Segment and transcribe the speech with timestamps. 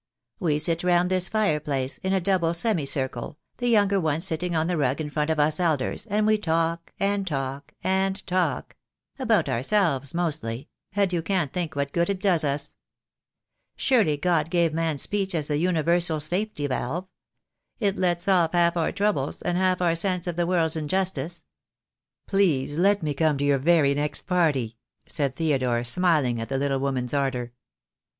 [0.39, 4.55] We sit round this fire place in a double semi circle, the younger ones sitting
[4.55, 8.75] on the rug in front of us elders, and we talk, and talk, and talk—
[9.19, 12.73] about ourselves mostly, and you can't think what good it does us.
[13.75, 15.85] Surely God gave man speech as the 272 THE DAY WILL COME.
[15.85, 16.65] universal safety
[17.05, 17.07] valve.
[17.79, 21.43] It lets off half our troubles, and half our sense of the world's injustice."
[22.25, 26.79] "Please let me come to your very next party," said Theodore, smiling at the little
[26.79, 27.51] woman's ardour.